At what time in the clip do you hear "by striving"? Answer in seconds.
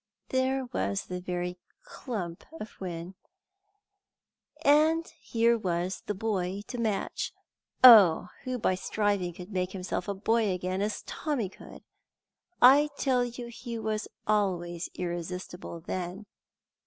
8.57-9.31